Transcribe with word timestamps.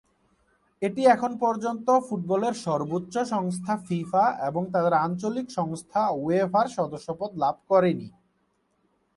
এটি 0.81 1.01
এখন 1.05 1.31
পর্যন্ত 1.37 1.87
ফুটবলের 2.07 2.55
সর্বোচ্চ 2.65 3.15
সংস্থা 3.33 3.73
ফিফা 3.87 4.25
এবং 4.49 4.63
তাদের 4.73 4.93
আঞ্চলিক 4.99 5.47
সংস্থা 5.49 6.01
উয়েফার 6.21 6.67
সদস্যপদ 6.77 7.29
লাভ 7.37 7.55
করেনি। 7.69 8.07